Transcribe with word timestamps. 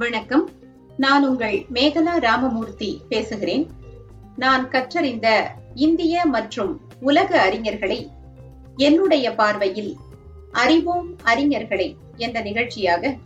வணக்கம். 0.00 0.50
நான் 0.96 1.28
உங்கள் 1.28 1.66
மேகலா 1.72 2.18
ராமமூர்த்தி 2.18 3.00
பேசுகிறேன். 3.08 3.70
நான் 4.36 4.68
கற்றறிந்த 4.68 5.50
இந்திய 5.74 6.26
மற்றும் 6.26 6.80
உலக 7.00 7.50
அறிஞர்களை 7.50 8.10
என்னுடைய 8.76 9.34
பார்வையில் 9.34 9.96
அறிவோம் 10.52 11.16
அறிஞர்களை 11.24 11.96
என்ற 12.16 12.40
நிகழ்ச்சியாக 12.40 13.16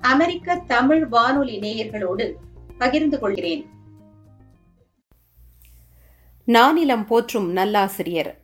அமெரிக்க 0.00 0.56
தமிழ் 0.56 1.06
வானொலி 1.06 1.58
நேயர்களோடு 1.58 2.32
பகிர்ந்து 2.78 3.18
கொள்கிறேன். 3.18 3.66
நானிலம் 6.46 7.06
போற்றும் 7.06 7.56
நல்லாசிரியர் 7.56 8.40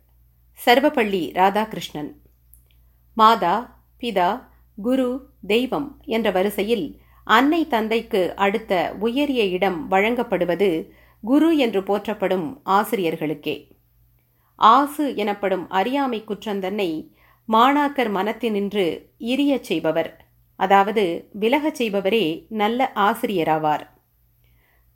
சர்வப்பள்ளி 0.65 1.33
ராதாகிருஷ்ணன். 1.33 2.11
மாதா 3.13 3.83
பிதா 3.99 4.41
குரு 4.81 5.29
தெய்வம் 5.47 6.01
என்ற 6.05 6.31
வரிசையில் 6.31 7.00
அன்னை 7.35 7.61
தந்தைக்கு 7.67 8.21
அடுத்த 8.35 8.73
உயரிய 8.99 9.41
இடம் 9.55 9.79
வழங்கப்படுவது 9.91 10.69
குரு 11.23 11.49
என்று 11.57 11.81
போற்றப்படும் 11.83 12.47
ஆசிரியர்களுக்கே. 12.69 13.55
ஆசு 14.61 15.05
எனப்படும் 15.15 15.65
அறியாமை 15.69 16.19
குற்றந்தன்னை 16.23 16.89
மாணாக்கர் 17.49 18.11
மனத்தினின்று 18.17 18.85
இரியச் 19.33 19.67
செய்பவர். 19.69 20.11
அதாவது 20.59 21.03
விலகச் 21.39 21.79
செய்பவரே 21.81 22.25
நல்ல 22.61 22.91
ஆசிரியராவார். 22.99 23.83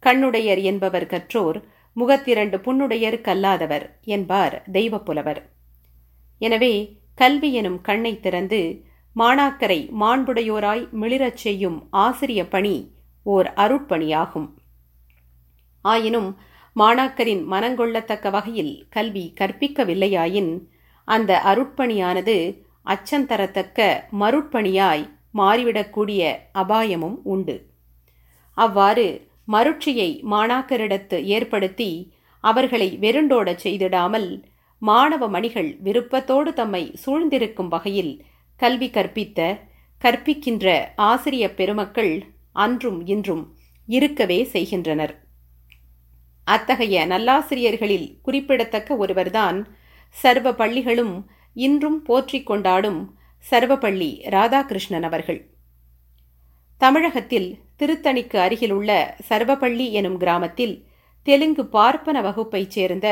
கண்ணுடையர் 0.04 0.62
என்பவர் 0.62 1.08
கற்றோர் 1.08 1.58
முகத்திரண்டு 1.98 2.58
புண்ணுடையர் 2.58 3.20
கல்லாதவர் 3.22 3.86
என்பார் 4.06 4.56
தெய்வப்புலவர் 4.72 5.42
எனவே 6.42 6.73
கல்வி 7.17 7.50
எனும் 7.54 7.80
கண்ணை 7.81 8.12
திறந்து 8.20 8.59
மாணாக்கரை 9.20 9.80
மாண்புடையோராய் 10.00 10.90
மிளிரச் 10.92 11.38
செய்யும் 11.38 11.88
ஆசிரிய 11.92 12.42
பணி 12.48 12.76
ஓர் 13.23 13.48
அருட்பணியாகும். 13.56 14.48
ஆயினும் 15.81 16.38
மாணாக்கரின் 16.76 17.44
மனங்கொள்ளத்தக்க 17.52 18.30
வகையில் 18.31 18.88
கல்வி 18.89 19.34
கற்பிக்கவில்லையாயின் 19.39 20.52
அந்த 21.08 21.42
அருட்பணியானது 21.45 22.36
அச்சந்தரத்தக்க 22.86 23.80
மருட்பணியாய் 24.20 25.06
மாறிவிடக்கூடிய 25.34 26.22
அபாயமும் 26.54 27.17
உண்டு. 27.23 27.56
அவ்வாறு 28.58 29.08
மருட்சியை 29.52 30.09
மாணாக்கரிடத்து 30.34 31.17
ஏற்படுத்தி 31.23 31.92
அவர்களை 32.39 32.98
வெருண்டோடச் 33.02 33.64
செய்திடாமல் 33.64 34.30
மாணவ 34.82 35.28
மணிகள் 35.30 35.78
விருப்பத்தோடு 35.80 36.54
தம்மை 36.54 36.84
சூழ்ந்திருக்கும் 37.06 37.67
வகையில் 37.67 38.14
கல்வி 38.56 38.89
கற்பித்த 38.89 39.59
கற்பிக்கின்ற 40.02 40.88
ஆசிரிய 40.95 41.53
பெருமக்கள் 41.53 42.23
அன்றும் 42.53 43.06
இன்றும் 43.06 43.56
இருக்கவே 43.88 44.44
செய்கின்றனர். 44.44 45.14
அத்தகைய 46.44 47.08
நல்லாசிரியர்களில் 47.08 48.22
குறிப்பிடத்தக்க 48.22 48.95
ஒருவர்தான் 48.95 49.67
சர்வ 50.09 50.53
பள்ளிகளும் 50.53 51.30
இன்றும் 51.53 52.02
போற்றிக் 52.02 52.45
கொண்டாடும் 52.45 53.17
சர்வப்பள்ளி 53.52 54.09
ராதாகிருஷ்ணன் 54.30 55.03
அவர்கள். 55.03 55.52
தமிழகத்தில் 56.78 57.59
திருத்தணிக்கு 57.80 58.38
அருகிலுள்ள 58.38 59.16
சர்வப்பள்ளி 59.30 59.92
எனும் 59.92 60.17
கிராமத்தில் 60.17 60.86
தெலுங்கு 61.23 61.67
பார்ப்பன 61.67 62.22
வகுப்பைச் 62.22 62.73
சேர்ந்த 62.76 63.08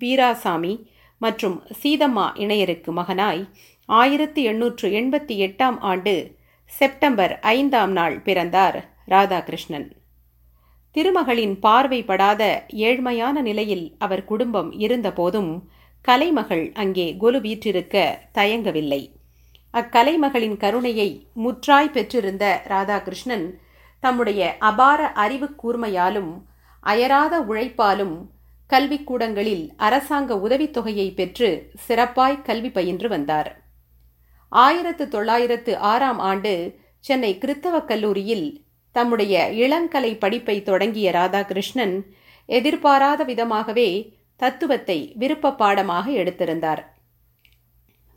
வீராசாமி 0.00 0.74
மற்றும் 1.18 1.62
சீதம்மா 1.82 2.26
இணையருக்கு 2.34 2.90
மகனாய் 2.92 3.48
ஆயிரத்தி 3.88 4.42
எண்ணூற்று 4.42 4.88
எண்பத்தி 4.88 5.34
எட்டாம் 5.46 5.78
ஆண்டு 5.78 6.36
செப்டம்பர் 6.66 7.40
ஐந்தாம் 7.40 7.92
நாள் 7.92 8.20
பிறந்தார் 8.20 8.92
ராதாகிருஷ்ணன். 9.08 9.92
திருமகளின் 10.92 11.58
பார்வைப்படாத 11.60 12.64
ஏழ்மையான 12.68 13.40
நிலையில் 13.40 13.96
அவர் 13.98 14.24
குடும்பம் 14.24 14.72
இருந்தபோதும் 14.72 15.68
கலைமகள் 16.00 16.72
அங்கே 16.72 17.16
கொலு 17.16 17.40
வீற்றிருக்க 17.40 18.26
தயங்கவில்லை. 18.34 19.12
அக்கலைமகளின் 19.74 20.56
கருணையை 20.56 21.26
முற்றாய் 21.34 21.90
பெற்றிருந்த 21.90 22.62
ராதாகிருஷ்ணன் 22.68 23.58
தம்முடைய 24.00 24.56
அபார 24.58 25.12
அறிவு 25.12 25.50
கூர்மையாலும் 25.62 26.42
அயராத 26.80 27.40
உழைப்பாலும் 27.40 28.30
கல்விக்கூடங்களில் 28.70 29.72
அரசாங்க 29.76 30.34
உதவித்தொகையை 30.34 31.14
பெற்று 31.14 31.70
சிறப்பாய் 31.88 32.42
கல்வி 32.42 32.70
பயின்று 32.70 33.08
வந்தார். 33.08 33.61
ஆயிரத்து 34.52 35.08
தொள்ளாயிரத்து 35.08 35.78
ஆறாம் 35.78 36.18
ஆண்டு 36.18 36.76
சென்னை 36.98 37.38
கிறித்தவ 37.38 37.76
கல்லூரியில் 37.84 38.64
தம்முடைய 38.92 39.50
இளங்கலை 39.52 40.18
படிப்பை 40.18 40.62
தொடங்கிய 40.62 41.10
ராதாகிருஷ்ணன் 41.10 41.94
எதிர்பாராத 42.48 43.24
விதமாகவே 43.24 43.90
தத்துவத்தை 44.36 45.12
விருப்ப 45.16 45.52
பாடமாக 45.52 46.10
எடுத்திருந்தார். 46.10 46.82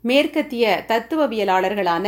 மேற்கத்திய 0.00 0.84
தத்துவவியலாளர்களான 0.88 2.06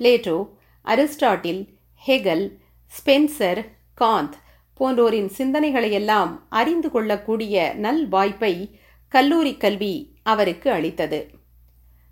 Plato 0.00 0.36
Aristotle 0.84 1.62
Hegel 2.06 2.46
Spencer 2.92 3.60
Kant 4.00 4.36
போன்றோரின் 4.80 5.30
சிந்தனைகளையெல்லாம் 5.38 6.32
அறிந்து 6.48 6.90
கொள்ளக்கூடிய 6.90 7.74
நல் 7.74 8.08
வாய்ப்பை 8.08 8.54
கல்லூரி 9.08 9.56
கல்வி 9.56 9.94
அவருக்கு 10.22 10.70
அளித்தது. 10.70 11.20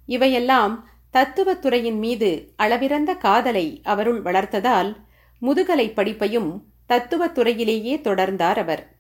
இவையெல்லாம் 0.09 0.75
தத்துவத்துறையின் 1.13 1.99
மீது 1.99 2.53
அளவிறந்த 2.59 3.17
காதலை 3.17 3.81
அவருள் 3.85 4.23
வளர்த்ததால் 4.23 4.97
முதுகலை 5.39 5.93
படிப்பையும் 5.97 6.51
தத்துவத்துறையிலேயே 6.89 7.95
தொடர்ந்தார் 8.01 8.59
அவர். 8.59 8.97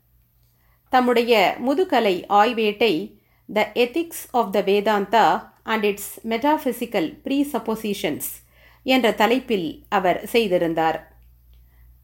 தம்முடைய 0.88 1.54
முதுகலை 1.58 2.24
ஆய்வேட்டை 2.28 3.16
the 3.52 3.70
ethics 3.74 4.24
of 4.30 4.52
the 4.52 4.60
Vedanta 4.60 5.50
and 5.62 5.84
its 5.84 6.26
metaphysical 6.26 7.08
presuppositions 7.52 8.30
என்ற 8.82 9.12
தலைப்பில் 9.12 9.84
அவர் 9.88 10.26
செய்திருந்தார். 10.26 10.98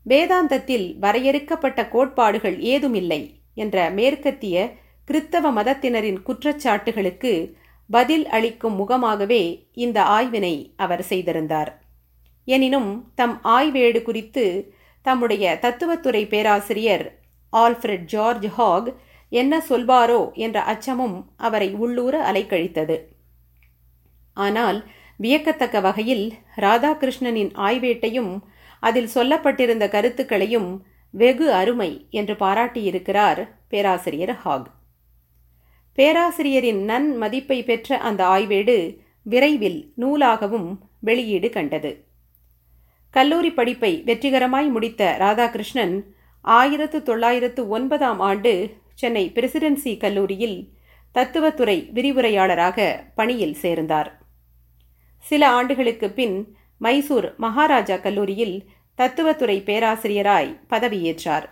வேதாந்தத்தில் 0.06 0.98
வரையறுக்கப்பட்ட 0.98 1.88
கோட்பாடுகள் 1.88 2.60
ஏதுமில்லை 2.60 3.40
என்ற 3.54 3.90
மேற்கத்திய 3.90 4.72
கிறித்தவ 5.04 5.52
மதத்தினரின் 5.52 6.18
குற்றச்சாட்டுகளுக்கு 6.26 7.32
பதில் 7.90 8.26
அளிக்கும் 8.26 8.74
முகமாகவே 8.74 9.68
இந்த 9.72 10.02
ஆய்வினை 10.02 10.54
அவர் 10.76 11.02
செய்திருந்தார். 11.02 11.70
எனினும் 12.44 12.90
தம் 13.14 13.40
ஆய்வேடு 13.44 14.02
குறித்து 14.02 14.44
தம்முடைய 15.02 15.58
தத்துவத்துறை 15.60 16.26
பேராசிரியர் 16.26 17.18
ஆல்ஃபிரட் 17.52 18.04
ஜார்ஜ் 18.04 18.48
ஹாக் 18.48 18.88
என்ன 19.28 19.62
சொல்வாரோ 19.68 20.32
என்ற 20.32 20.58
அச்சமும் 20.62 21.16
அவரை 21.36 21.70
உள்ளூர 21.74 22.32
அலைக்கழித்தது. 22.32 22.96
ஆனால் 24.32 24.78
வியக்கத்தக்க 25.16 25.80
வகையில் 25.80 26.32
ராதாகிருஷ்ணனின் 26.56 27.52
ஆய்வேட்டையும் 27.66 28.32
அதில் 28.80 29.10
சொல்லப்பட்டிருந்த 29.14 29.84
கருத்துக்களையும் 29.88 30.70
வெகு 31.10 31.46
அருமை 31.52 31.90
என்று 32.10 32.34
பாராட்டியிருக்கிறார் 32.34 33.40
பேராசிரியர் 33.68 34.34
ஹாக். 34.34 34.68
பேராசிரியரின் 35.98 36.84
நன் 36.84 37.16
மதிப்பை 37.16 37.62
பெற்ற 37.62 37.96
அந்த 37.98 38.24
ஆய்வேடு 38.24 38.96
விரைவில் 39.22 39.92
நூலாகவும் 39.96 40.68
வெளியீடு 41.00 41.48
கண்டது. 41.50 41.90
கல்லூரி 43.10 43.50
படிப்பை 43.52 44.02
வெற்றிகரமாய் 44.06 44.68
முடித்த 44.68 45.16
ராதாகிருஷ்ணன் 45.20 45.94
ஆயிரத்து 46.40 47.02
தொள்ளாயிரத்து 47.02 47.68
ஒன்பதாம் 47.68 48.20
ஆண்டு 48.20 48.52
சென்னை 48.94 49.32
பிரசிடென்சி 49.34 49.96
கல்லூரியில் 49.96 50.58
தத்துவத்துறை 51.12 51.90
விரிவுரையாளராக 51.94 52.86
பணியில் 53.14 53.54
சேர்ந்தார். 53.54 54.10
சில 55.18 55.48
ஆண்டுகளுக்கு 55.48 56.10
பின் 56.10 56.56
மைசூர் 56.78 57.34
மகாராஜா 57.36 57.96
கல்லூரியில் 57.96 58.56
தத்துவத்துறை 58.94 59.62
பேராசிரியராய் 59.66 60.52
பதவியேற்றார். 60.70 61.48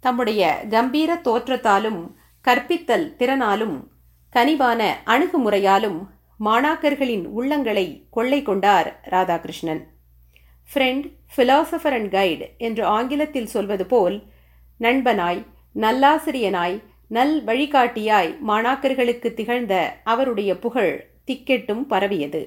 தம்முடைய 0.00 0.42
கம்பீர 0.70 1.16
தோற்றத்தாலும் 1.16 2.16
கற்பித்தல் 2.44 3.06
திறனாலும் 3.18 3.76
கனிவான 4.32 4.80
அணுகுமுறையாலும் 5.06 5.98
மாணாக்கர்களின் 6.44 7.24
உள்ளங்களை 7.36 7.86
கொள்ளை 8.10 8.42
கொண்டார் 8.42 8.88
Radhakrishnan. 9.10 9.82
Friend 10.70 11.06
philosopher 11.36 11.94
and 11.98 12.10
guide 12.10 12.50
என்று 12.58 12.84
ஆங்கிலத்தில் 12.84 13.46
சொல்வது 13.46 13.86
போல் 13.86 14.22
நண்பனாய் 14.80 15.42
நல்லாசிரியனாய் 15.74 16.82
நல் 17.08 17.44
வழிகாட்டியாய் 17.44 18.36
மாணாக்கர்களுக்கு 18.48 19.34
திகழ்ந்த 19.34 19.96
அவருடைய 20.04 20.58
புகழ் 20.58 20.94
திக்கெட்டும் 21.26 21.82
பரவியது. 21.82 22.42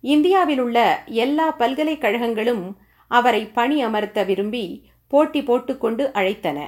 இந்தியாவில் 0.00 0.58
உள்ள 0.58 1.02
எல்லா 1.06 1.54
பல்கலைக்கழகங்களும் 1.58 2.64
அவரை 3.08 3.46
பணி 3.46 3.84
அமர்த்த 3.84 4.22
விரும்பி 4.22 4.90
போட்டி 5.06 5.42
போட்டுக்கொண்டு 5.42 6.10
அழைத்தன. 6.14 6.58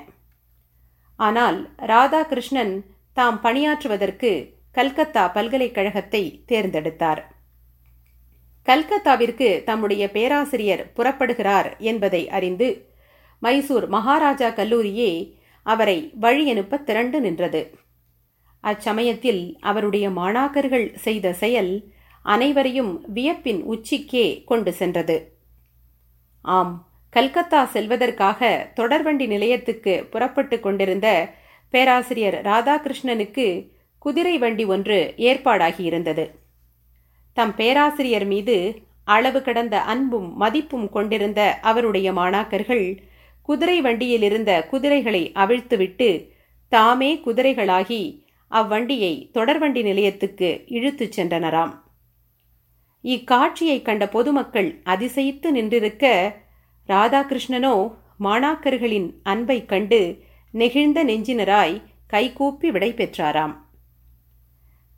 ஆனால் 1.18 1.58
ராதாகிருஷ்ணன் 1.86 2.74
தாம் 3.12 3.38
பணியாற்றுவதற்கு 3.42 4.30
கல்கத்தா 4.72 5.24
பல்கலைக்கழகத்தை 5.32 6.42
தேர்ந்தெடுத்தார். 6.46 7.22
கல்கத்தாவிற்கு 8.66 9.64
தம்முடைய 9.64 10.04
பேராசிரியர் 10.12 10.92
புறப்படுகிறார் 10.96 11.76
என்பதை 11.78 12.22
அறிந்து 12.28 12.68
மைசூர் 13.38 13.86
மகாராஜா 13.88 14.48
கல்லூரியே 14.50 15.10
அவரை 15.62 16.12
வழியனுப்ப 16.20 16.82
திரண்டு 16.82 17.20
நின்றது. 17.20 17.62
அச்சமயத்தில் 18.64 19.42
அவருடைய 19.60 20.10
மாணாக்கர்கள் 20.10 20.94
செய்த 20.96 21.32
செயல் 21.32 21.72
அனைவரையும் 22.24 22.92
வியப்பின் 23.14 23.60
உச்சிக்கே 23.64 24.44
கொண்டு 24.44 24.72
சென்றது. 24.72 25.16
ஆம் 26.44 26.74
கல்கத்தா 27.10 27.64
செல்வதற்காக 27.64 28.70
தொடர்வண்டி 28.76 29.26
நிலையத்துக்கு 29.26 30.04
புறப்பட்டு 30.10 30.60
கொண்டிருந்த 30.60 31.30
பேராசிரியர் 31.70 32.42
ராதாகிருஷ்ணனுக்கு 32.42 33.68
குதிரை 33.98 34.38
வண்டி 34.38 34.64
ஒன்று 34.64 35.14
ஏற்பாடாகியிருந்தது 35.16 36.30
தம் 37.32 37.54
பேராசிரியர் 37.54 38.26
மீது 38.26 38.80
அளவு 39.04 39.42
கடந்த 39.42 39.80
அன்பும் 39.80 40.36
மதிப்பும் 40.36 40.88
கொண்டிருந்த 40.88 41.58
அவருடைய 41.62 42.12
மாணாக்கர்கள் 42.12 42.98
குதிரை 43.42 43.80
வண்டியில் 43.80 44.22
இருந்த 44.22 44.64
குதிரைகளை 44.64 45.32
அவிழ்த்துவிட்டு 45.34 46.28
தாமே 46.68 47.20
குதிரைகளாகி 47.24 48.26
அவ்வண்டியை 48.50 49.30
தொடர்வண்டி 49.34 49.82
நிலையத்துக்கு 49.82 50.64
இழுத்துச் 50.66 51.20
சென்றனராம். 51.20 51.72
இக்காட்சியைக் 53.04 53.82
கண்ட 53.82 54.08
பொதுமக்கள் 54.08 54.82
அதிசயித்து 54.84 55.50
நின்றிருக்க 55.50 56.32
ராதாகிருஷ்ணனோ 56.88 57.94
மாணாக்கர்களின் 58.20 59.12
அன்பைக் 59.22 59.68
கண்டு 59.68 60.24
நெகிழ்ந்த 60.54 61.04
நெஞ்சினராய் 61.04 61.82
கைகூப்பி 62.06 62.70
விடை 62.70 62.92
பெற்றாராம். 62.92 63.54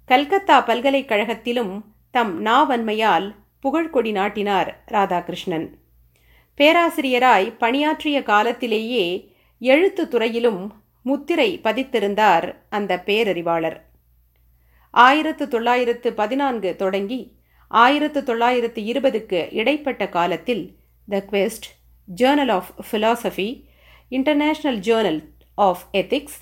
கல்கத்தா 0.04 0.66
பல்கலைக்கழகத்திலும் 0.66 1.84
தம் 2.10 2.46
நாவன்மையால் 2.46 3.34
புகழ்கொடி 3.60 4.10
நாட்டினார் 4.10 4.84
ராதாகிருஷ்ணன். 4.92 5.66
பேராசிரியராய் 6.56 7.58
பணியாற்றிய 7.58 8.22
காலத்திலேயே 8.22 9.34
எழுத்து 9.58 10.08
துறையிலும் 10.08 10.72
முத்திரை 11.02 11.60
பதித்திருந்தார் 11.64 12.54
அந்த 12.69 13.02
பேரறிவாளர். 13.06 13.78
ஆயிரத்து 14.90 15.48
தொள்ளாயிரத்து 15.48 16.12
பதினான்கு 16.12 16.76
தொடங்கி 16.76 17.20
ஆயிரத்து 17.69 18.22
தொள்ளாயிரத்து 18.22 18.82
இருபதுக்கு 18.82 19.54
இடைப்பட்ட 19.54 20.08
காலத்தில் 20.08 20.78
the 21.08 21.25
Quest 21.31 21.69
journal 22.16 22.50
of 22.50 22.70
philosophy 22.90 23.64
international 24.10 24.78
journal 24.86 25.20
of 25.54 25.82
ethics 25.92 26.38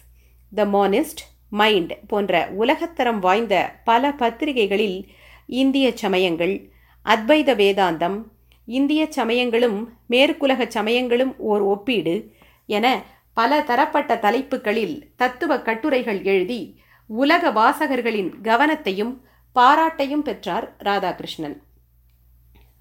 the 0.54 0.64
Monist 0.64 1.22
mind 1.50 2.06
போன்ற 2.06 2.50
உலகத்தரம் 2.58 3.18
வாய்ந்த 3.18 3.80
பல 3.84 4.12
பத்திரிகைகளில் 4.12 5.08
இந்திய 5.46 5.96
சமயங்கள் 5.96 6.70
அத்வைத 7.04 7.50
வேதாந்தம் 7.54 8.22
இந்திய 8.64 9.06
சமயங்களும் 9.12 9.78
மேற்குலக 10.10 10.68
சமயங்களும் 10.68 11.38
ஓர் 11.38 11.60
ஒப்பீடு 11.60 12.34
என 12.66 13.02
பல 13.34 13.62
தரப்பட்ட 13.62 14.16
தலைப்புகளில் 14.16 15.12
தத்துவ 15.16 15.62
கட்டுரைகள் 15.62 16.22
எழுதி 16.22 16.80
உலக 17.06 17.50
வாசகர்களின் 17.50 18.30
கவனத்தையும் 18.42 19.12
பாராட்டையும் 19.56 20.22
பெற்றார் 20.22 20.76
ராதாகிருஷ்ணன். 20.84 21.56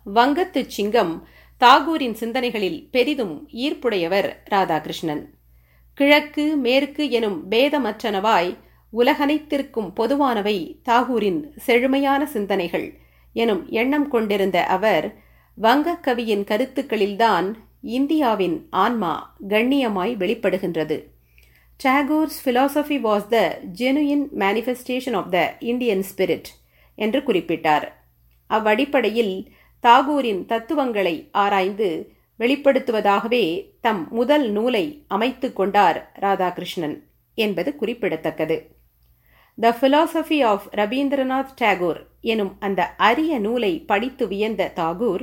வங்கத்து 0.05 0.61
சிங்கம் 0.67 1.13
தாகூரின் 1.59 2.13
சிந்தனைகளில் 2.13 2.87
பெரிதும் 2.91 3.49
ஈர்ப்புடையவர் 3.53 4.35
ராதாகிருஷ்ணன். 4.51 5.23
கிழக்கு 5.93 6.55
மேற்கு 6.55 7.09
எனும் 7.09 7.51
பேதமற்றனவாய் 7.51 8.57
உலகனைத்திற்கும் 8.93 9.93
பொதுவானவை 9.95 10.79
தாகூரின் 10.89 11.39
செழுமையான 11.57 12.25
சிந்தனைகள் 12.25 12.97
எனும் 13.33 13.69
எண்ணம் 13.69 14.07
கொண்டிருந்த 14.07 14.65
அவர் 14.65 15.15
வங்கக்கவியின் 15.61 16.43
கருத்துக்களில்தான் 16.43 17.53
இந்தியாவின் 17.81 18.67
ஆன்மா 18.69 19.35
கண்ணியமாய் 19.47 20.13
வெளிப்படுகின்றது. 20.17 21.03
Tagore's 21.83 22.39
philosophy 22.45 22.97
was 23.07 23.27
the 23.27 23.61
genuine 23.77 24.25
manifestation 24.37 25.15
of 25.15 25.31
the 25.31 25.57
Indian 25.59 26.03
spirit 26.11 26.49
என்று 26.95 27.19
குறிப்பிட்டார். 27.19 27.87
அவ்வடிப்படையில் 28.49 29.51
தாகூரின் 29.81 30.45
தத்துவங்களை 30.45 31.29
ஆராய்ந்து 31.31 32.11
வெளிப்படுத்துவதாகவே 32.39 33.69
தம் 33.81 34.07
முதல் 34.09 34.49
நூலை 34.49 35.03
அமைத்து 35.07 35.53
கொண்டார் 35.53 36.17
ராதாகிருஷ்ணன் 36.21 37.03
என்பது 37.33 37.75
குறிப்பிடத்தக்கது. 37.75 38.75
The 39.59 39.77
philosophy 39.81 40.43
of 40.43 40.67
Rabindranath 40.71 41.55
Tagore 41.61 42.01
எனும் 42.21 42.55
அந்த 42.59 42.95
அரிய 42.95 43.39
நூலை 43.39 43.79
படித்து 43.79 44.27
வியந்த 44.27 44.71
தாகூர் 44.75 45.21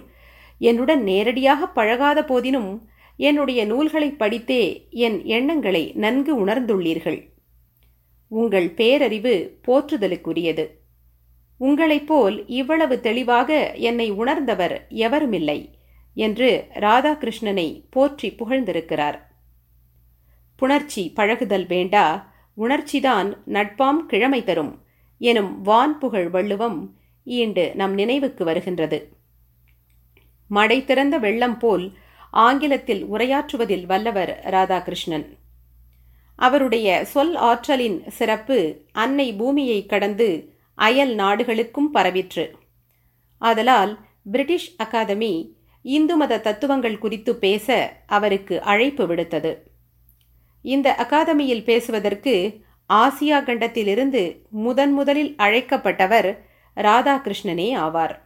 என்னுடன் 0.59 1.03
நேரடியாக 1.03 1.67
பழகாத 1.67 2.21
போதினும் 2.21 2.83
என்னுடைய 3.17 3.67
நூல்களை 3.67 4.15
படித்தே 4.19 4.91
என் 4.91 5.25
எண்ணங்களை 5.25 5.93
நன்கு 5.95 6.47
உணர்ந்துள்ளீர்கள். 6.47 7.21
உங்கள் 8.29 8.69
பேரறிவு 8.71 9.35
போற்றுதலுக்குரியது. 9.67 10.65
உங்களைப் 11.59 12.06
போல் 12.06 12.47
இவ்வளவு 12.47 13.01
தெளிவாக 13.01 13.73
என்னை 13.73 14.11
உணர்ந்தவர் 14.11 14.87
எவருமில்லை 14.91 15.71
என்று 16.15 16.67
ராதாகிருஷ்ணனை 16.75 17.85
போற்றி 17.91 18.31
புகழ்ந்திருக்கிறார். 18.31 19.19
புணர்ச்சி 20.56 21.15
பழகுதல் 21.15 21.67
வேண்டா 21.67 22.33
உணர்ச்சிதான் 22.56 23.39
நட்பாம் 23.47 24.06
கிழமை 24.06 24.45
தரும் 24.45 24.83
எனும் 25.19 25.61
வான் 25.61 25.99
புகழ் 25.99 26.29
வள்ளுவம் 26.29 26.97
ஈண்டு 27.25 27.73
நம் 27.75 27.95
நினைவுக்கு 27.95 28.45
வருகின்றது. 28.45 29.17
மடை 30.49 30.85
திறந்த 30.85 31.19
வெள்ளம் 31.19 31.59
போல் 31.59 31.93
ஆங்கிலத்தில் 32.31 33.07
உரையாற்றுவதில் 33.07 33.87
வல்லவர் 33.87 34.41
ராதாகிருஷ்ணன். 34.45 35.27
அவருடைய 36.37 37.05
சொல் 37.05 37.35
ஆற்றலின் 37.35 38.09
சிறப்பு 38.09 38.85
அன்னை 38.93 39.33
பூமியை 39.33 39.87
கடந்து 39.87 40.54
அயல் 40.75 41.15
நாடுகளுக்கும் 41.15 41.94
பரவிற்று. 41.94 42.50
ஆதலால் 43.38 43.99
பிரிட்டிஷ் 44.25 44.76
அகாதமி 44.85 45.53
இந்து 45.82 46.17
மத 46.17 46.38
தத்துவங்கள் 46.38 46.99
குறித்து 46.99 47.37
பேச 47.37 47.97
அவருக்கு 48.06 48.62
அழைப்பு 48.62 49.06
விடுத்தது. 49.06 49.56
இந்த 50.62 50.94
அகாதமியில் 50.99 51.65
பேசுவதற்கு 51.65 52.61
ஆசியா 52.93 53.44
கண்டத்திலிருந்து 53.44 54.47
முதன் 54.50 54.93
முதலில் 54.93 55.35
அழைக்கப்பட்டவர் 55.38 56.38
ராதாகிருஷ்ணனே 56.76 57.69
ஆவார். 57.79 58.23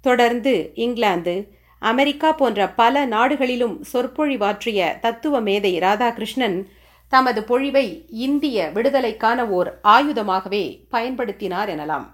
தொடர்ந்து 0.00 0.70
இங்கிலாந்து 0.74 1.54
அமெரிக்கா 1.78 2.32
போன்ற 2.32 2.68
பல 2.68 3.04
நாடுகளிலும் 3.04 3.84
சொற்பொழிவாற்றிய 3.92 4.98
தத்துவ 4.98 5.40
மேதை 5.40 5.78
ராதாகிருஷ்ணன் 5.78 6.66
தமது 7.08 7.40
பொழிவை 7.40 8.04
இந்திய 8.10 8.70
விடுதலைக்கான 8.74 9.48
ஓர் 9.48 9.80
ஆயுதமாகவே 9.84 10.86
பயன்படுத்தினார் 10.90 11.68
எனலாம். 11.68 12.06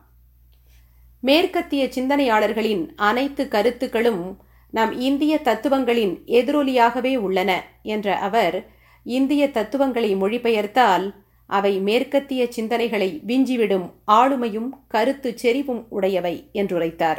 மேற்கத்திய 1.20 1.84
சிந்தனையாளர்களின் 1.84 2.88
அனைத்து 2.96 3.49
கருத்துக்களும் 3.49 4.40
நம் 4.70 4.99
இந்திய 5.00 5.40
தத்துவங்களின் 5.44 6.20
எதிரொலியாகவே 6.26 7.16
உள்ளன 7.16 7.64
என்ற 7.82 8.18
அவர் 8.18 8.70
இந்திய 9.04 9.50
தத்துவங்களை 9.50 10.16
மொழிபெயர்த்தால் 10.16 11.14
அவை 11.46 11.78
மேற்கத்திய 11.78 12.49
சிந்தனைகளை 12.56 13.20
விஞ்சிவிடும் 13.26 13.90
ஆளுமையும் 14.06 14.70
கருத்து 14.88 15.38
செறிவும் 15.38 15.87
உடையவை 15.88 16.50
என்றுரைத்தார். 16.52 17.18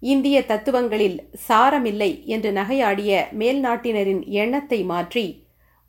இந்திய 0.00 0.42
தத்துவங்களில் 0.42 1.30
சாரமில்லை 1.48 2.24
என்று 2.24 2.52
நகையாடிய 2.52 3.24
மேல்நாட்டினரின் 3.38 4.26
எண்ணத்தை 4.26 4.82
மாற்றி 4.82 5.43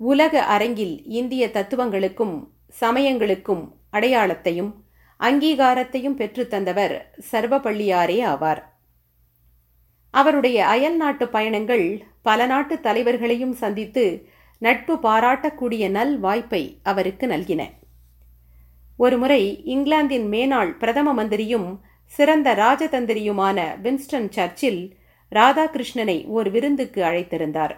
உலக 0.05 0.43
அரங்கில் 0.45 0.95
இந்திய 1.19 1.43
தத்துவங்களுக்கும் 1.47 2.35
சமயங்களுக்கும் 2.81 3.63
அடையாளத்தையும் 3.93 4.71
அங்கீகாரத்தையும் 5.19 6.17
பெற்றுத்தந்தவர் 6.19 6.95
சர்வபள்ளியாரே 7.31 8.17
ஆவார். 8.31 8.61
அவருடைய 10.13 10.57
அயல் 10.65 10.95
நாட்டு 10.95 11.27
பயணங்கள் 11.27 11.85
பல 12.21 12.45
நாட்டு 12.45 12.75
தலைவர்களையும் 12.79 13.53
சந்தித்து 13.53 14.05
நட்பு 14.61 14.93
பாராட்டக்கூடிய 15.03 15.89
நல் 15.89 16.19
வாய்ப்பை 16.19 16.63
அவருக்கு 16.83 17.27
நல்கின. 17.27 17.63
ஒருமுறை 18.97 19.41
இங்கிலாந்தின் 19.65 20.27
மேனாள் 20.29 20.77
பிரதம 20.77 21.13
மந்திரியும் 21.13 21.69
சிறந்த 22.05 22.55
ராஜதந்திரியுமான 22.55 23.59
வின்ஸ்டன் 23.81 24.29
சர்ச்சில் 24.29 24.81
ராதாகிருஷ்ணனை 25.31 26.17
ஒரு 26.27 26.51
விருந்துக்கு 26.51 27.03
அழைத்திருந்தார். 27.03 27.75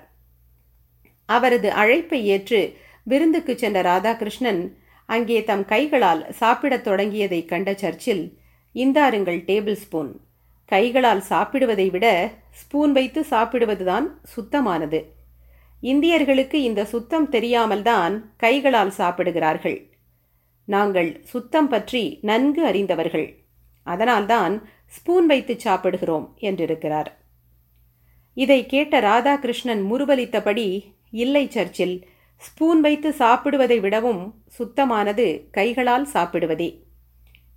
அவரது 1.29 1.69
அழைப்பை 1.71 2.19
ஏற்று 2.25 2.61
விருந்துக்கு 3.03 3.53
சென்ற 3.57 3.81
ராதாகிருஷ்ணன் 3.81 4.61
அங்கே 5.05 5.43
தம் 5.43 5.65
கைகளால் 5.65 6.21
சாப்பிடத் 6.33 6.87
தொடங்கியதைக் 6.87 7.45
கண்ட 7.45 7.73
சர்ச்சில் 7.73 8.23
இந்தாருங்கள் 8.75 9.39
டேபிள் 9.49 9.77
ஸ்பூன். 9.83 10.11
கைகளால் 10.65 11.21
சாப்பிடுவதை 11.29 11.89
விட 11.89 12.07
ஸ்பூன் 12.49 12.91
வைத்து 12.91 13.21
சாப்பிடுவதுதான் 13.29 14.07
சுத்தமானது. 14.35 14.99
இந்தியர்களுக்கு 15.83 16.57
இந்த 16.69 16.85
சுத்தம் 16.85 17.29
தெரியாமல்தான் 17.29 18.33
கைகளால் 18.37 18.91
சாப்பிடுகிறார்கள். 18.91 19.79
நாங்கள் 20.67 21.09
சுத்தம் 21.23 21.67
பற்றி 21.67 22.03
நன்கு 22.21 22.65
அறிந்தவர்கள். 22.65 23.27
அதனால்தான் 23.83 24.53
ஸ்பூன் 24.85 25.25
வைத்து 25.25 25.53
சாப்பிடுகிறோம் 25.59 26.25
என்றிருக்கிறார். 26.41 27.09
இதை 28.37 28.65
கேட்ட 28.65 28.99
ராதாகிருஷ்ணன் 29.01 29.83
முருவலித்தபடி 29.91 30.67
இல்லை 31.11 31.49
சர்ச்சில். 31.49 32.07
ஸ்பூன் 32.37 32.81
வைத்து 32.81 33.09
சாப்பிடுவதை 33.19 33.79
விடவும் 33.79 34.43
சுத்தமானது 34.59 35.49
கைகளால் 35.51 36.07
சாப்பிடுவதே. 36.13 36.81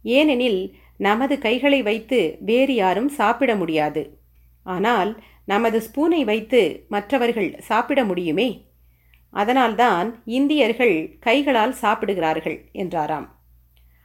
ஏனெனில் 0.02 0.76
நமது 0.96 1.38
கைகளை 1.38 1.82
வைத்து 1.82 2.36
வேறு 2.40 2.74
யாரும் 2.74 3.08
சாப்பிட 3.08 3.56
முடியாது. 3.56 4.18
ஆனால் 4.62 5.22
நமது 5.44 5.82
ஸ்பூனை 5.86 6.24
வைத்து 6.24 6.84
மற்றவர்கள் 6.88 7.56
சாப்பிட 7.58 8.04
முடியுமே? 8.04 8.68
அதனால்தான் 9.30 10.22
இந்தியர்கள் 10.24 11.16
கைகளால் 11.20 11.72
சாப்பிடுகிறார்கள் 11.72 12.68
என்றாராம். 12.72 13.38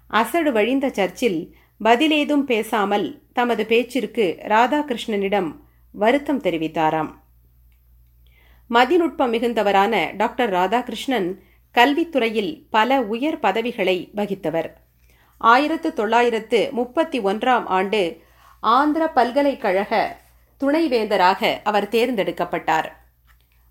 அசடு 0.08 0.52
வழிந்த 0.52 0.90
சர்ச்சில் 0.90 1.56
பதிலேதும் 1.84 2.44
பேசாமல் 2.44 3.22
தமது 3.34 3.66
பேச்சிற்கு 3.66 4.38
ராதாகிருஷ்ணனிடம் 4.48 5.56
வருத்தம் 5.92 6.42
தெரிவித்தாராம். 6.42 7.12
மதிநுட்பம் 8.70 9.32
மிகுந்தவரான 9.34 10.16
டாக்டர் 10.16 10.54
ராதாகிருஷ்ணன் 10.54 11.36
கல்வித்துறையில் 11.74 12.66
பல 12.70 13.02
உயர் 13.02 13.40
பதவிகளை 13.40 14.12
வகித்தவர். 14.16 14.70
ஆயிரத்து 15.38 15.94
தொள்ளாயிரத்து 15.94 16.70
முப்பத்தி 16.72 17.20
ஒன்றாம் 17.20 17.66
ஆண்டு 17.66 18.22
ஆந்திர 18.60 19.08
பல்கலைக்கழக 19.08 20.18
துணைவேந்தராக 20.60 21.58
அவர் 21.64 21.88
தேர்ந்தெடுக்கப்பட்டார். 21.88 22.86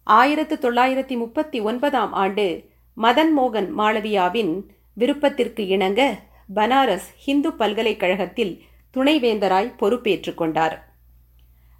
ஆயிரத்து 0.04 0.58
தொள்ளாயிரத்தி 0.60 1.16
முப்பத்தி 1.16 1.60
ஒன்பதாம் 1.60 2.12
ஆண்டு 2.12 2.64
மதன் 2.96 3.32
மோகன் 3.36 3.68
மாளவியாவின் 3.78 4.62
விருப்பத்திற்கு 4.94 5.66
இணங்க 5.66 6.18
பனாரஸ் 6.54 7.08
ஹிந்து 7.16 7.52
பல்கலைக்கழகத்தில் 7.52 8.62
துணைவேந்தராய் 8.96 9.76
பொறுப்பேற்றுக் 9.76 10.36
கொண்டார். 10.36 10.93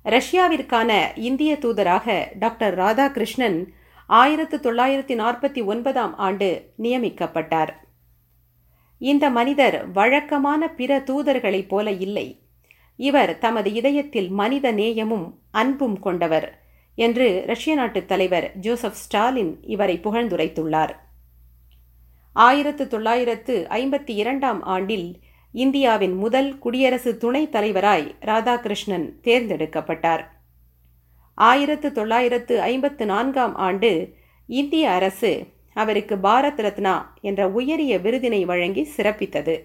ரஷ்யாவிற்கான 0.04 1.06
இந்திய 1.16 1.58
தூதராக 1.60 2.24
டாக்டர் 2.38 2.78
ராதாகிருஷ்ணன் 2.78 3.66
ஆயிரத்து 4.06 4.56
தொள்ளாயிரத்தி 4.56 5.14
நாற்பத்தி 5.20 5.64
ஒன்பதாம் 5.64 6.16
ஆண்டு 6.16 6.72
நியமிக்கப்பட்டார். 6.78 7.68
இந்த 8.98 9.30
மனிதர் 9.30 9.90
வழக்கமான 9.90 10.68
பிற 10.68 10.98
தூதர்களைப் 10.98 11.68
போல 11.68 11.90
இல்லை. 11.90 12.40
இவர் 12.96 13.38
தமது 13.38 13.72
இதயத்தில் 13.72 14.28
மனித 14.28 14.72
நேயமும் 14.72 15.38
அன்பும் 15.50 15.98
கொண்டவர் 15.98 16.62
என்று 16.94 17.42
ரஷ்ய 17.46 17.74
நாட்டு 17.74 18.04
தலைவர் 18.04 18.52
ஜோசப் 18.54 18.92
ஸ்டாலின் 18.92 19.62
இவரை 19.62 20.00
புகழ்ந்துரைத்துள்ளார். 20.02 20.90
ஆயிரத்து 22.32 22.88
தொள்ளாயிரத்து 22.88 23.66
ஐம்பத்தி 23.70 24.10
இரண்டாம் 24.10 24.62
ஆண்டில் 24.62 25.20
இந்தியாவின் 25.54 26.14
முதல் 26.14 26.58
குடியரசு 26.58 27.16
துணைத் 27.16 27.54
தலைவராய் 27.54 28.14
ராதாகிருஷ்ணன் 28.20 29.12
தேர்ந்தெடுக்கப்பட்டார். 29.22 30.24
ஆயிரத்து 31.34 31.92
தொள்ளாயிரத்து 31.92 32.60
ஐம்பத்து 32.60 33.06
நான்காம் 33.06 33.54
ஆண்டு 33.54 34.14
இந்திய 34.46 34.90
அரசு 34.90 35.46
அவருக்கு 35.72 36.16
பாரத் 36.16 36.62
ரத்னா 36.62 37.16
என்ற 37.20 37.48
உயரிய 37.48 37.98
விருதினை 37.98 38.44
வழங்கி 38.44 38.88
சிறப்பித்தது. 38.96 39.60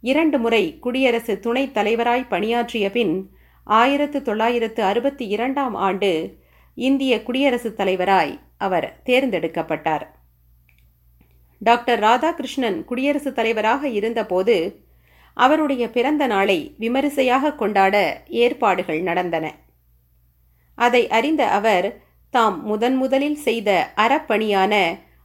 இரண்டு 0.00 0.38
முறை 0.38 0.78
குடியரசு 0.78 1.40
துணைத் 1.40 1.76
தலைவராய் 1.76 2.28
பணியாற்றிய 2.28 2.90
பின் 2.90 3.30
ஆயிரத்து 3.64 4.22
தொள்ளாயிரத்து 4.22 4.82
அறுபத்தி 4.82 5.26
இரண்டாம் 5.26 5.74
ஆண்டு 5.74 6.38
இந்திய 6.74 7.22
குடியரசுத் 7.22 7.80
தலைவராய் 7.80 8.38
அவர் 8.58 9.00
தேர்ந்தெடுக்கப்பட்டார். 9.04 10.06
டாக்டர் 11.58 12.00
ராதாகிருஷ்ணன் 12.00 12.84
குடியரசுத் 12.84 13.34
தலைவராக 13.34 13.88
இருந்தபோது 13.88 14.86
அவருடைய 15.32 15.90
பிறந்த 15.90 16.26
நாளை 16.26 16.74
விமரிசையாக 16.78 17.54
கொண்டாட 17.54 18.22
ஏற்பாடுகள் 18.28 19.00
நடந்தன. 19.00 19.46
அதை 20.74 21.08
அறிந்த 21.08 21.42
அவர் 21.48 22.02
தாம் 22.30 22.62
முதன் 22.62 22.96
முதலில் 22.96 23.36
செய்த 23.36 23.90
அறப்பணியான 23.96 24.74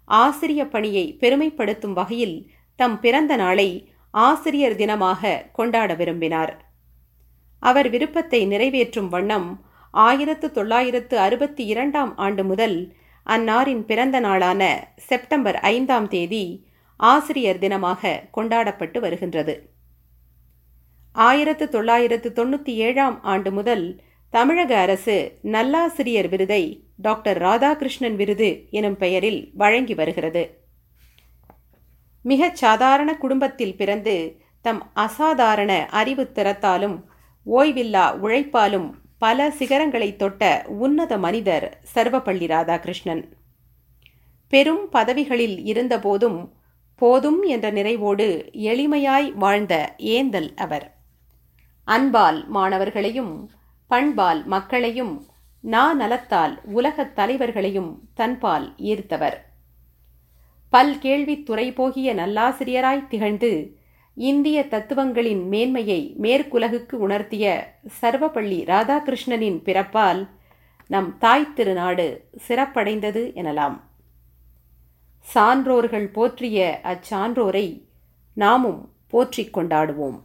ஆசிரிய 0.05 0.67
பணியை 0.67 1.17
பெருமைப்படுத்தும் 1.19 1.93
வகையில் 1.93 2.49
தம் 2.75 2.99
பிறந்த 2.99 3.35
நாளை 3.35 3.69
ஆசிரியர் 4.11 4.75
தினமாக 4.75 5.51
கொண்டாட 5.51 5.93
விரும்பினார். 5.93 6.53
அவர் 7.59 7.89
விருப்பத்தை 7.89 8.45
நிறைவேற்றும் 8.45 9.09
வண்ணம் 9.09 9.65
ஆயிரத்து 9.91 10.51
தொள்ளாயிரத்து 10.51 11.17
அறுபத்தி 11.17 11.65
இரண்டாம் 11.65 12.17
ஆண்டு 12.17 12.43
முதல் 12.43 12.77
அன்னாரின் 13.25 13.85
பிறந்த 13.85 14.19
நாளான 14.19 14.87
செப்டம்பர் 14.95 15.55
ஐந்தாம் 15.55 16.07
தேதி 16.07 16.67
ஆசிரியர் 16.97 17.57
தினமாக 17.57 18.29
கொண்டாடப்பட்டு 18.31 18.99
வருகின்றது. 18.99 19.69
ஆயிரத்து 21.11 21.69
தொள்ளாயிரத்து 21.69 22.29
தொண்ணூற்றி 22.29 22.73
ஏழாம் 22.87 23.23
ஆண்டு 23.23 23.51
முதல் 23.51 24.01
தமிழக 24.29 24.77
அரசு 24.77 25.39
நல்லாசிரியர் 25.43 26.29
விருதை 26.29 26.87
டாக்டர் 26.97 27.41
ராதாகிருஷ்ணன் 27.41 28.15
விருது 28.15 28.67
எனும் 28.69 28.97
பெயரில் 28.97 29.51
வழங்கி 29.53 29.93
வருகிறது. 29.93 30.61
மிகச் 32.21 32.55
சாதாரண 32.55 33.17
குடும்பத்தில் 33.17 33.75
பிறந்து 33.75 34.41
தம் 34.61 34.91
அசாதாரண 34.93 35.87
அறிவு 35.87 36.31
திறத்தாலும் 36.33 36.97
ஓய்வில்லா 37.45 38.05
உழைப்பாலும் 38.19 39.02
பல 39.23 39.49
சிகரங்களை 39.49 40.15
தொட்ட 40.15 40.63
உன்னத 40.67 41.17
மனிதர் 41.17 41.79
சர்வப்பள்ளி 41.95 42.47
ராதாகிருஷ்ணன். 42.47 43.23
பெரும் 44.49 44.89
பதவிகளில் 44.89 45.63
இருந்தபோதும் 45.63 46.51
போதும் 46.95 47.43
என்ற 47.43 47.71
நிறைவோடு 47.71 48.49
எளிமையாய் 48.53 49.31
வாழ்ந்த 49.33 49.95
ஏந்தல் 49.97 50.55
அவர். 50.55 50.95
அன்பால் 51.83 52.49
மாணவர்களையும் 52.49 53.49
பண்பால் 53.87 54.45
மக்களையும் 54.45 55.25
நா 55.59 55.93
நலத்தால் 55.93 56.61
உலகத் 56.63 57.15
தலைவர்களையும் 57.15 58.09
தன்பால் 58.13 58.75
ஈர்த்தவர். 58.77 59.37
பல் 60.69 60.99
கேள்வித் 60.99 61.45
துறை 61.45 61.71
போகிய 61.71 62.15
நல்லாசிரியராய் 62.15 63.07
திகழ்ந்து 63.07 63.77
இந்திய 64.15 64.67
தத்துவங்களின் 64.67 65.47
மேன்மையை 65.47 66.15
மேற்குலகுக்கு 66.21 66.93
உணர்த்திய 66.93 67.73
சர்வப்பள்ளி 68.01 68.59
ராதாகிருஷ்ணனின் 68.65 69.59
பிறப்பால் 69.63 70.27
நம் 70.87 71.17
தாய் 71.17 71.53
திருநாடு 71.55 72.29
சிறப்படைந்தது 72.47 73.31
எனலாம். 73.35 73.79
சான்றோர்கள் 75.35 76.05
போற்றிய 76.05 76.79
அச்சான்றோரை 76.83 77.81
நாமும் 78.33 78.91
போற்றிக் 79.07 79.57
கொண்டாடுவோம். 79.57 80.19